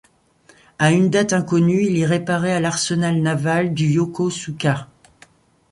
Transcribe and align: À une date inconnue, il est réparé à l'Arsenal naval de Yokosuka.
À 0.79 0.91
une 0.91 1.11
date 1.11 1.31
inconnue, 1.31 1.85
il 1.85 1.95
est 1.99 2.07
réparé 2.07 2.51
à 2.53 2.59
l'Arsenal 2.59 3.21
naval 3.21 3.71
de 3.75 3.83
Yokosuka. 3.83 4.87